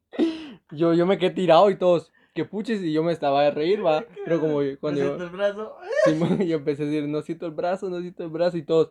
[0.73, 3.85] Yo, yo me quedé tirado y todos, que puches, y yo me estaba de reír,
[3.85, 4.05] va.
[4.25, 5.77] Pero como yo- cuando Presento yo, el brazo.
[6.05, 8.91] Simón, yo empecé a decir, no siento el brazo, no siento el brazo, y todos,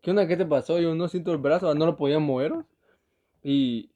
[0.00, 0.26] ¿qué onda?
[0.26, 0.78] ¿Qué te pasó?
[0.80, 2.54] Yo no siento el brazo, no lo podía mover.
[3.42, 3.90] Y,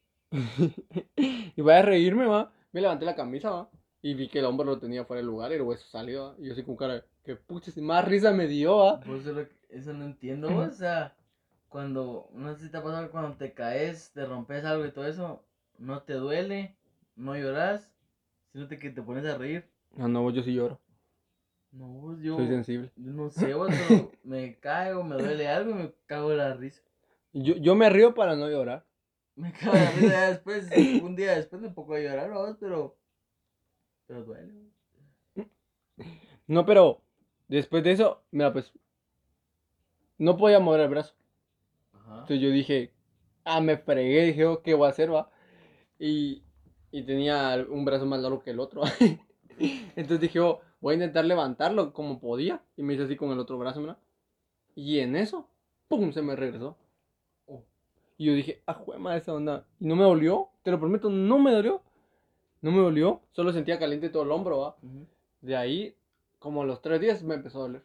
[1.57, 2.53] y voy a reírme, va.
[2.73, 3.71] Me levanté la camisa, va.
[4.03, 6.35] Y vi que el hombro lo tenía fuera del lugar y el hueso salió.
[6.39, 9.01] Y yo así con cara, que puches, más risa me dio, va.
[9.01, 11.17] Por eso, no entiendo, vos, o sea,
[11.69, 15.07] cuando, no sé si te ha pasado cuando te caes, te rompes algo y todo
[15.07, 15.45] eso,
[15.79, 16.77] no te duele,
[17.15, 17.93] no lloras,
[18.53, 19.65] sino que te pones a reír.
[19.95, 20.81] No, no, yo sí lloro,
[21.71, 22.91] No, vos, yo, soy sensible.
[22.97, 23.71] yo no sé, vos,
[24.25, 26.83] me caigo, me duele algo y me cago de la risa.
[27.33, 28.85] Yo, yo me río para no llorar.
[29.37, 30.69] Me cago de la risa ya después,
[31.03, 32.99] un día después me pongo a llorar, vos, pero,
[34.13, 34.53] pero duele.
[34.53, 35.47] vos.
[36.47, 37.01] No, pero
[37.49, 38.71] después de eso, mira, pues
[40.19, 41.15] no podía mover el brazo.
[41.95, 42.13] Ajá.
[42.21, 42.93] Entonces yo dije,
[43.45, 45.31] ah, me fregué, dije, oh, ¿qué voy a hacer, va?
[45.99, 46.43] Y,
[46.91, 48.83] y tenía un brazo más largo que el otro.
[49.59, 52.63] Entonces dije, oh, voy a intentar levantarlo como podía.
[52.77, 53.99] Y me hice así con el otro brazo, mira.
[54.75, 55.49] Y en eso,
[55.89, 56.13] ¡pum!
[56.13, 56.77] se me regresó.
[58.19, 59.67] Y yo dije, ah, juema esa onda.
[59.81, 61.83] Y no me dolió, te lo prometo, no me dolió.
[62.63, 64.77] No me dolió, solo sentía caliente todo el hombro, ¿va?
[65.41, 65.95] De ahí,
[66.39, 67.83] como a los tres días me empezó a doler.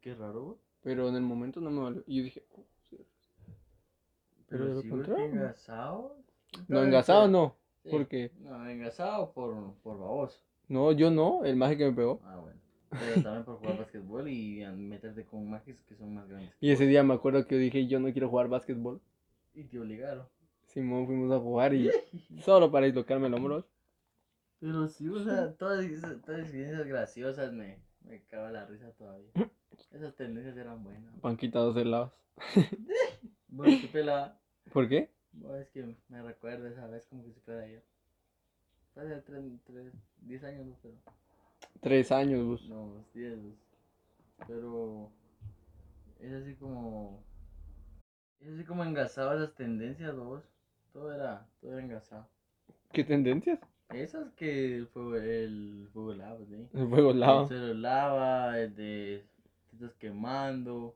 [0.00, 0.56] Qué raro, güey.
[0.82, 2.02] Pero en el momento no me dolió.
[2.06, 2.98] Y yo dije, "Oh, sí".
[4.48, 5.26] Pero de lo sí, güey, contrario.
[5.32, 6.16] engasado.
[6.68, 7.54] No, engasado no.
[7.82, 7.90] Sí.
[7.90, 10.40] Porque, No, engasado por, por baboso.
[10.68, 12.20] no, yo no, el maje que me pegó.
[12.24, 12.58] Ah, bueno.
[12.90, 16.50] Pero también por jugar basquetbol y meterte con magias que son más grandes.
[16.60, 19.00] Y ese día me acuerdo que yo dije, yo no quiero jugar básquetbol.
[19.54, 20.26] Y te obligaron.
[20.66, 21.90] Simón, fuimos a jugar y
[22.42, 23.64] solo para dislocarme el hombro.
[24.60, 29.30] Pero sí, o sea, todas esas todas experiencias graciosas me, me caga la risa todavía.
[29.92, 31.12] Esas tendencias eran buenas.
[31.20, 32.12] Panquita dos helados.
[33.48, 34.38] Bueno, qué pelada.
[34.70, 35.10] ¿Por qué?
[35.32, 37.66] Bueno, es que me recuerdo esa vez como que si fuera.
[38.92, 40.94] Fue hace tres, tres, diez años, no, pero.
[41.80, 42.68] Tres años, bus.
[42.68, 43.38] No, diez.
[44.46, 45.10] Pero.
[46.20, 47.24] Es así como.
[48.40, 50.44] Es así como engasado esas tendencias, vos.
[50.92, 52.28] Todo era, todo era engasado.
[52.92, 53.58] ¿Qué tendencias?
[53.90, 56.68] Esas que el fuego, el fuego lava, ¿sí?
[56.74, 57.42] El fuego lava.
[57.42, 59.24] El suelo lava, el de
[59.70, 60.94] te estás quemando.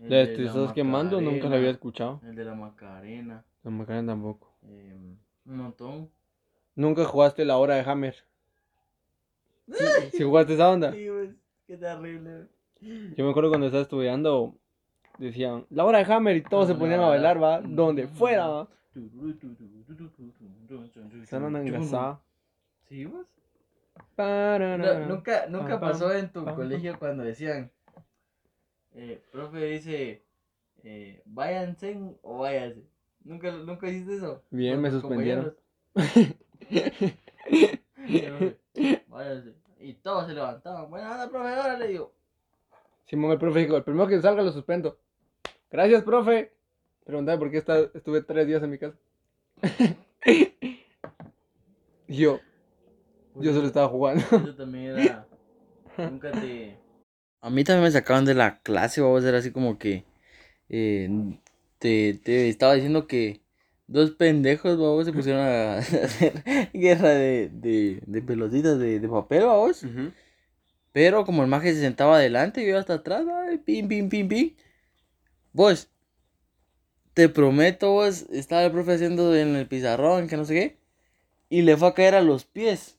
[0.00, 2.20] el de de te la estás quemando nunca la había escuchado.
[2.24, 3.44] El de la Macarena.
[3.62, 4.54] La Macarena tampoco.
[4.62, 5.16] em,
[5.46, 6.10] un montón.
[6.74, 8.14] Nunca jugaste la hora de Hammer.
[10.12, 10.92] Si jugaste esa onda.
[10.92, 11.30] Sí, pues,
[11.66, 12.46] qué terrible.
[12.80, 14.54] Yo me acuerdo cuando estaba estudiando,
[15.18, 18.68] decían, la hora de Hammer y todos se ponían a bailar, va, donde fuera, va.
[21.46, 22.20] Onda engasada.
[22.88, 23.26] Sí, pues.
[23.96, 25.06] No, Pararara.
[25.06, 27.70] nunca, nunca pasó en tu pam, colegio cuando decían,
[28.94, 30.22] eh, profe dice,
[30.84, 32.82] eh, váyanse o váyanse.
[33.24, 34.42] ¿Nunca, nunca hiciste eso?
[34.50, 35.54] Bien, me suspendieron.
[39.08, 39.54] Váyanse.
[39.80, 40.90] Y todos se levantaban.
[40.90, 42.12] Bueno, anda, profe, ahora le digo.
[43.06, 44.98] Simón, el profe dijo, el primero que salga lo suspendo.
[45.70, 46.52] Gracias, profe.
[47.08, 47.58] Preguntaba por qué
[47.94, 48.96] estuve tres días en mi casa.
[50.22, 50.52] Y
[52.08, 52.40] yo,
[53.34, 54.22] yo solo estaba jugando.
[54.44, 55.26] Yo también era.
[56.02, 56.76] Nunca te.
[57.40, 60.04] A mí también me sacaban de la clase, vamos a ser así como que.
[60.70, 61.08] eh,
[61.78, 63.42] te, te estaba diciendo que
[63.88, 66.44] dos pendejos, vamos, se pusieron a hacer
[66.74, 69.88] guerra de, de, de pelotitas de, de papel, vamos.
[70.92, 74.56] Pero como el maje se sentaba adelante, yo hasta atrás, ay, pim, pim, pim, pim.
[75.52, 75.90] Vos,
[77.18, 80.76] te prometo, vos, estaba el profe haciendo en el pizarrón, que no sé qué,
[81.50, 82.96] y le fue a caer a los pies.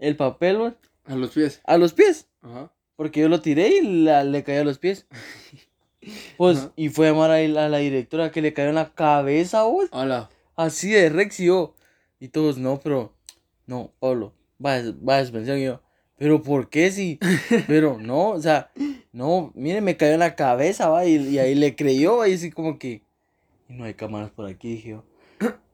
[0.00, 0.72] El papel, vos,
[1.06, 1.60] A los pies.
[1.62, 2.26] a los pies.
[2.42, 2.72] Ajá.
[2.96, 5.06] Porque yo lo tiré y la- le cayó a los pies.
[6.36, 6.72] Pues, Ajá.
[6.76, 9.88] y fue a llamar a, a la directora que le cayó en la cabeza, vos.
[9.92, 10.28] Hola.
[10.56, 11.74] Así de Rex y yo.
[12.20, 13.14] Y todos, no, pero.
[13.66, 15.58] No, Pablo, va, a- va a suspensión.
[15.60, 15.80] Y yo,
[16.18, 17.18] pero ¿por qué sí?
[17.68, 18.70] Pero no, o sea,
[19.12, 21.06] no, mire, me cayó en la cabeza, va.
[21.06, 23.02] Y, y ahí le creyó, y así como que.
[23.68, 25.04] Y no hay cámaras por aquí, dije yo.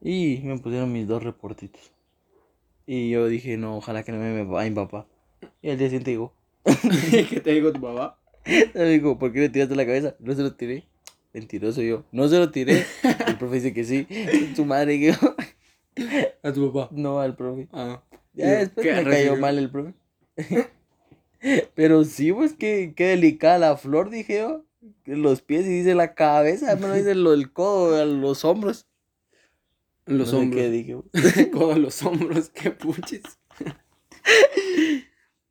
[0.01, 1.93] Y me pusieron mis dos reportitos.
[2.87, 5.07] Y yo dije, no, ojalá que no me vaya mi papá.
[5.63, 6.33] Y al día siguiente digo,
[6.65, 8.19] ¿Qué te digo tu papá?
[8.75, 10.17] me dijo, ¿por qué le tiraste la cabeza?
[10.19, 10.85] No se lo tiré.
[11.33, 12.05] Mentiroso yo.
[12.11, 12.85] No se lo tiré.
[13.27, 14.07] El profe dice que sí.
[14.57, 15.15] Su madre que.
[16.43, 16.89] A tu papá.
[16.93, 17.69] No al profe.
[17.73, 18.03] Ah.
[18.33, 19.37] Ya Digo, después ¿qué me cayó recibió?
[19.37, 19.95] mal el profe.
[21.75, 24.65] Pero sí, pues qué, qué delicada la flor, dije yo.
[25.05, 28.87] Los pies y dice la cabeza, lo dice lo del codo, los hombros.
[30.07, 30.63] Los No sé hombros.
[30.63, 30.97] qué dije.
[31.53, 33.23] Codo a los hombros, qué puchis.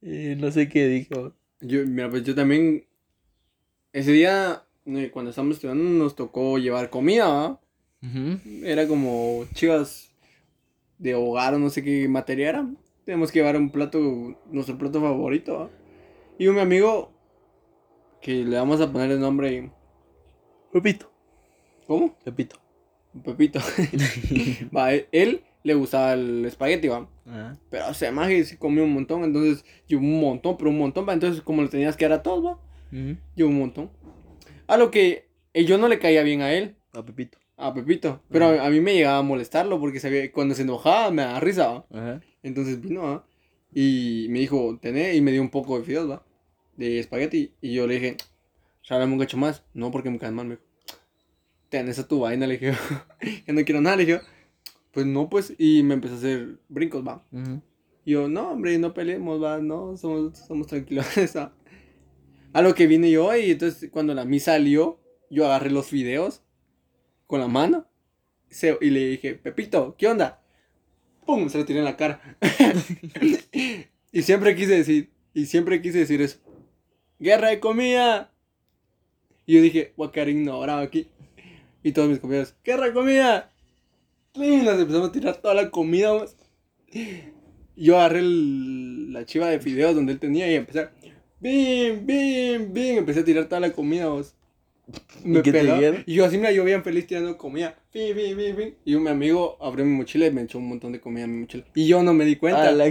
[0.01, 1.33] Eh, no sé qué pues.
[1.59, 2.85] Yo, mira, pues yo también.
[3.91, 7.59] Ese día, eh, cuando estábamos estudiando, nos tocó llevar comida.
[8.01, 8.39] Ujú.
[8.63, 10.09] Era como chivas
[10.99, 12.69] de hogar o no sé qué materia era.
[13.05, 13.99] Tenemos que llevar un plato,
[14.51, 15.69] nuestro plato favorito, ¿va?
[16.37, 17.11] Y un amigo
[18.21, 19.71] que le vamos a poner el nombre.
[20.71, 21.11] Pepito.
[21.87, 22.15] ¿Cómo?
[22.23, 22.57] Pepito.
[23.23, 23.59] Pepito.
[24.75, 27.07] va, él, él le gustaba el espagueti, va.
[27.25, 27.57] Ajá.
[27.69, 31.07] Pero o sea, Maje sí comió un montón, entonces yo un montón, pero un montón,
[31.07, 31.13] va.
[31.13, 32.51] Entonces, como le tenías que dar a todos, va.
[32.91, 33.17] Ujú.
[33.35, 33.89] Yo un montón.
[34.67, 37.39] A lo que eh, yo no le caía bien a él, A Pepito.
[37.57, 38.21] a Pepito.
[38.29, 41.39] Pero a, a mí me llegaba a molestarlo porque sabía, cuando se enojaba me daba
[41.39, 41.85] risa, ¿va?
[41.91, 42.21] Ajá.
[42.43, 43.25] Entonces vino, ¿va?
[43.73, 46.23] Y me dijo, tené, y me dio un poco de fideos, ¿va?
[46.79, 47.53] De espagueti.
[47.61, 48.17] Y yo le dije,
[48.87, 49.63] regálame un cacho más.
[49.73, 50.63] No, porque me caen mal, me dijo.
[51.71, 52.73] Esa tu vaina, le dije.
[53.45, 54.21] que no quiero nada, le dije.
[54.91, 55.53] Pues no, pues.
[55.57, 57.23] Y me empezó a hacer brincos, ¿va?
[58.05, 61.05] Y yo, no, hombre, no peleemos, va, no, somos, somos tranquilos.
[61.35, 61.53] ¿va?
[62.53, 66.41] A lo que vine yo y entonces cuando la misa salió, yo agarré los videos
[67.27, 67.85] con la mano
[68.49, 70.41] se- y le dije, Pepito, ¿qué onda?
[71.27, 71.47] ¡Pum!
[71.49, 72.37] Se lo tiré en la cara.
[74.11, 76.39] y siempre quise decir, y siempre quise decir eso.
[77.19, 78.31] ¡Guerra de comida!
[79.45, 81.07] Y yo dije, voy a quedar ignorado aquí.
[81.83, 83.51] Y todos mis compañeros, ¿qué comida?
[84.35, 86.35] Y nos empezamos a tirar toda la comida, vos.
[87.75, 90.89] Yo agarré el- la chiva de fideos donde él tenía y empecé,
[91.39, 94.35] bim, bim, bim, empecé a tirar toda la comida, vos.
[95.23, 95.75] Me peló.
[96.05, 97.75] Y yo así me yo bien feliz tirando comida.
[98.85, 101.41] Y mi amigo abrió mi mochila y me echó un montón de comida en mi
[101.41, 101.65] mochila.
[101.75, 102.71] Y yo no me di cuenta.
[102.71, 102.87] La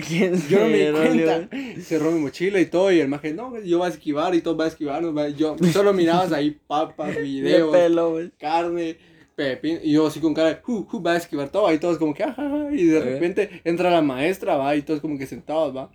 [0.48, 1.48] Yo no me di cuenta.
[1.82, 2.92] Cerró mi mochila y todo.
[2.92, 5.02] Y el maje, no, yo voy a esquivar y todo va a esquivar.
[5.02, 8.96] no va- Yo solo mirabas ahí papas, De videos, pelo, carne,
[9.34, 9.80] pepino.
[9.82, 11.72] Y yo así con cara de, uh, uh, va a esquivar todo.
[11.72, 12.68] Y todos como que, ajá.
[12.72, 14.76] Y de repente entra la maestra, va.
[14.76, 15.90] Y todos como que sentados, va.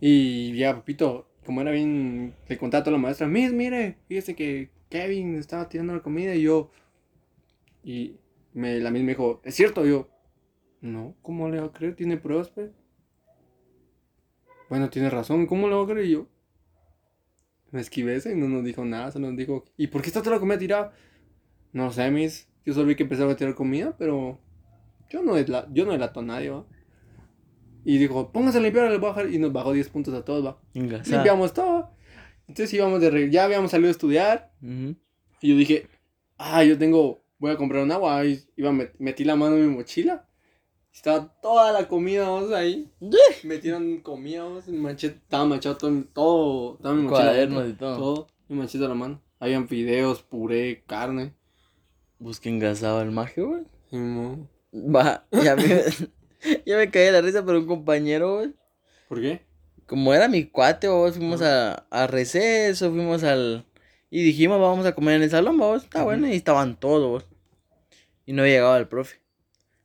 [0.00, 4.34] Y ya, papito, como era bien, le contaba a toda la maestra, Miss, mire, fíjese
[4.36, 6.70] que Kevin estaba tirando la comida y yo.
[7.84, 8.16] Y
[8.52, 9.86] me, la misma me dijo, ¿es cierto?
[9.86, 10.08] Y yo,
[10.80, 11.94] no, ¿cómo le va a creer?
[11.96, 12.70] ¿Tiene pruebas, pues?
[14.68, 16.06] Bueno, tiene razón, ¿cómo le va a creer?
[16.06, 16.26] Y yo,
[17.70, 20.20] me esquivé ese y no nos dijo nada, solo nos dijo, ¿y por qué está
[20.22, 20.92] toda la comida tirada?
[21.72, 24.38] No sé, Miss, yo solo vi que empezaba a tirar comida, pero
[25.10, 26.66] yo no, desla- yo no delato a nadie, ¿va?
[27.84, 29.30] Y dijo, póngase a limpiar, a bajar.
[29.30, 30.60] Y nos bajó 10 puntos a todos, va.
[31.12, 31.90] Limpiamos todo.
[32.48, 34.52] Entonces íbamos de re- ya habíamos salido a estudiar.
[35.40, 35.86] Y yo dije,
[36.38, 38.24] ah, yo tengo, voy a comprar un agua.
[38.24, 40.24] Y iba, met- metí la mano en mi mochila.
[40.92, 42.90] Estaba toda la comida, vamos, ahí.
[43.44, 47.24] Metieron comida, vamos, manché, estaba manchado todo, todo, toda mi mochila.
[47.26, 47.96] Cuadernos y todo.
[47.96, 49.22] Todo, mi manchita la mano.
[49.38, 51.34] Habían fideos, puré, carne.
[52.18, 53.62] Busca engasado el mago, güey.
[54.72, 55.82] Va, ya me,
[56.66, 58.52] ya me caí la risa, pero un compañero, güey.
[59.08, 59.42] ¿Por qué?
[59.88, 63.64] Como era mi cuate, vos, fuimos a, a receso, fuimos al...
[64.10, 67.24] Y dijimos, vamos a comer en el salón, vos, está bueno, y estaban todos.
[68.26, 69.22] Y no llegaba el profe.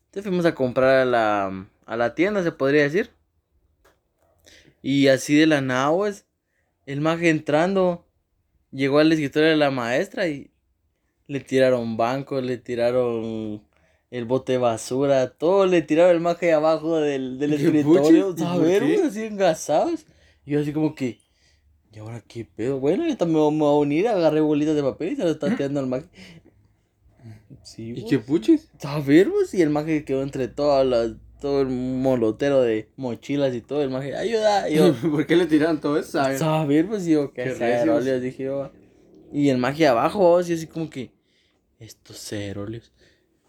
[0.08, 3.12] Entonces fuimos a comprar a la, a la tienda, se podría decir.
[4.82, 6.26] Y así de la nada, pues,
[6.86, 8.06] el maje entrando,
[8.72, 10.52] llegó al escritorio de la maestra y
[11.28, 13.64] le tiraron bancos, le tiraron
[14.14, 18.58] el bote de basura, todo le tiraron el maje abajo del, del ¿Qué escritorio, a
[18.60, 20.06] ver, güey, así engasados.
[20.46, 21.18] Y yo así como que,
[21.92, 22.80] ¿y ahora qué pedo?
[22.80, 25.56] Bueno, yo también me voy a unir, agarré bolitas de papel y se lo está
[25.56, 26.06] tirando al maje.
[27.64, 28.70] Sí, ¿Y qué puchis?
[28.84, 33.56] A ver, pues, y el maje quedó entre todas las, todo el molotero de mochilas
[33.56, 36.22] y todo, el maje, ayuda, y yo, ¿Por qué le tiraron todo eso?
[36.22, 36.88] A ver.
[36.88, 38.72] pues, y yo, Qué qué dije yo,
[39.32, 41.10] y el maje abajo, y así como que,
[41.80, 42.93] estos ceroles,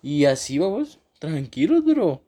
[0.06, 2.22] y así, vamos, tranquilos, pero,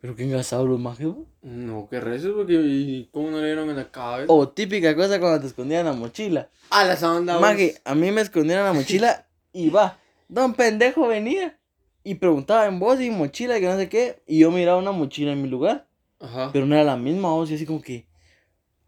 [0.00, 1.08] pero qué engasados los majes.
[1.42, 4.32] No, qué rezo, porque ¿y ¿cómo no le dieron en la cabeza?
[4.32, 6.48] O típica cosa cuando te escondían la mochila.
[6.70, 9.98] a la sonda, Maje, a mí me escondieron la mochila y va.
[10.28, 11.58] Don pendejo venía
[12.02, 14.22] y preguntaba en voz y mochila que no sé qué.
[14.26, 15.86] Y yo miraba una mochila en mi lugar,
[16.20, 16.50] Ajá.
[16.54, 17.50] pero no era la misma voz.
[17.50, 18.06] Y así como que,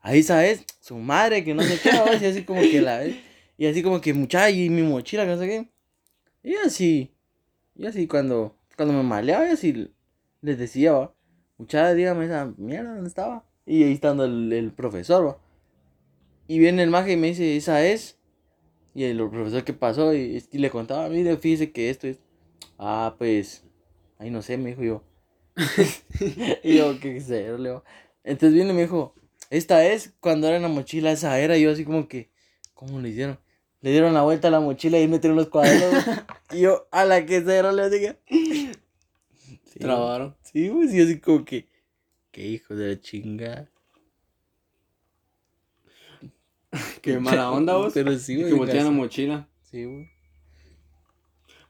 [0.01, 2.23] ahí sabes, su madre que no sé qué voz.
[2.23, 3.17] Y así como que la ves.
[3.59, 5.69] Y así como que, muchacha, y mi mochila que no sé qué.
[6.43, 7.15] Y así,
[7.75, 9.93] y así cuando, cuando me maleaba, y así
[10.41, 11.15] les decía, va.
[11.59, 13.45] Muchacha, dígame esa mierda, ¿dónde estaba?
[13.67, 15.39] Y ahí estando el, el profesor, va.
[16.47, 18.19] Y viene el maje y me dice, esa es.
[18.95, 22.19] Y el profesor que pasó y, le contaba, mire, fíjese que esto es.
[22.79, 23.65] Ah, pues.
[24.19, 25.05] Ahí no sé, me dijo yo.
[26.65, 27.85] y yo, qué cero, Leo.
[28.25, 29.15] Entonces viene y me dijo,
[29.51, 31.57] esta es cuando era en la mochila, esa era.
[31.57, 32.31] Y yo así como que,
[32.75, 33.39] ¿cómo le hicieron?
[33.81, 36.05] Le dieron la vuelta a la mochila y metieron los cuadernos.
[36.53, 38.17] y yo, a la que cero, le dije.
[38.27, 40.35] Sí, Trabaron.
[40.43, 41.67] Sí, pues, y así como que,
[42.33, 43.69] qué hijo de la chingada.
[47.03, 47.93] Qué mala onda vos.
[47.95, 48.49] Pero sí, güey.
[48.49, 49.49] que voltean la mochila.
[49.71, 50.11] Sí, güey.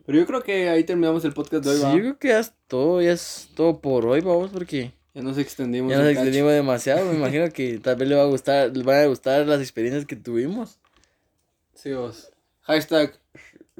[0.06, 1.92] Pero yo creo que ahí terminamos el podcast de hoy, Sí, va.
[1.92, 5.36] yo creo que ya es todo, ya es todo por hoy, vamos, porque Ya nos
[5.36, 5.90] extendimos.
[5.90, 6.20] ya nos cacho.
[6.20, 7.04] extendimos demasiado.
[7.12, 10.06] Me imagino que tal vez le va a gustar, les van a gustar las experiencias
[10.06, 10.78] que tuvimos.
[11.80, 12.32] Sí, vos.
[12.62, 13.20] Hashtag.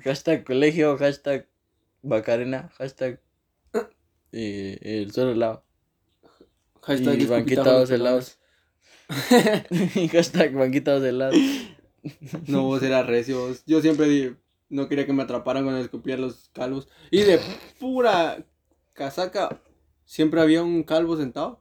[0.05, 1.49] Hashtag colegio, hashtag
[2.03, 3.21] Bacarena, hashtag
[4.31, 5.65] eh, el suelo helado.
[6.83, 8.39] Hashtag y banquitados helados.
[9.97, 11.37] y hashtag banquitados helados.
[12.47, 13.49] No, vos era recio.
[13.49, 13.65] vos.
[13.67, 14.37] Yo siempre di-
[14.69, 16.89] no quería que me atraparan cuando escupía los calvos.
[17.11, 17.41] Y de
[17.81, 18.47] pura
[18.95, 19.61] casaca,
[20.05, 21.61] siempre había un calvo sentado.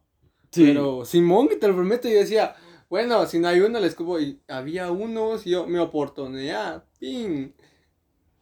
[0.53, 2.55] Pero Simón, te lo prometo, yo decía,
[2.89, 4.19] bueno, si no hay uno, le escupo.
[4.19, 7.49] Y había unos, y yo, mi oportunidad, ping.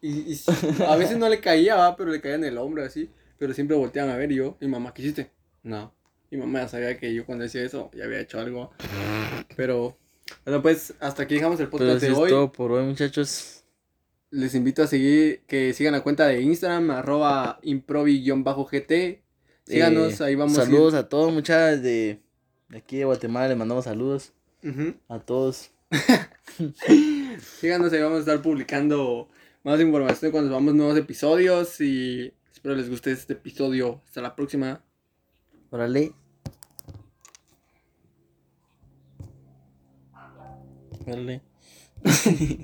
[0.01, 0.39] Y, y
[0.87, 1.95] a veces no le caía, ¿va?
[1.95, 3.09] pero le caía en el hombro así.
[3.37, 5.31] Pero siempre volteaban a ver y yo, y mamá, ¿qué hiciste?
[5.63, 5.93] No.
[6.31, 8.71] Y mamá ya sabía que yo cuando decía eso ya había hecho algo.
[9.55, 9.97] Pero,
[10.45, 12.29] bueno, pues hasta aquí dejamos el podcast de es hoy.
[12.29, 13.63] todo por hoy, muchachos.
[14.31, 19.21] Les invito a seguir, que sigan la cuenta de Instagram, arroba improvi-gt.
[19.65, 22.21] Síganos, Eh, ahí vamos a ir- Saludos a todos, muchachos de,
[22.69, 23.47] de aquí de Guatemala.
[23.49, 24.33] Les mandamos saludos
[25.09, 25.71] A todos.
[27.59, 29.29] Síganos, ahí vamos a estar publicando
[29.63, 34.01] más información cuando subamos nuevos episodios y espero les guste este episodio.
[34.05, 34.83] Hasta la próxima.
[35.69, 36.13] Órale.
[41.05, 41.43] Órale.